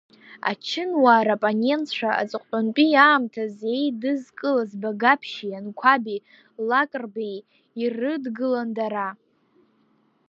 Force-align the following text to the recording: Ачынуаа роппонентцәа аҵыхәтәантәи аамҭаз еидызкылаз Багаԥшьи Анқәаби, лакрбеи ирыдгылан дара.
Ачынуаа 0.49 1.21
роппонентцәа 1.29 2.09
аҵыхәтәантәи 2.21 2.93
аамҭаз 3.05 3.57
еидызкылаз 3.73 4.71
Багаԥшьи 4.81 5.57
Анқәаби, 5.59 6.23
лакрбеи 6.67 7.37
ирыдгылан 7.81 8.69
дара. 8.77 9.09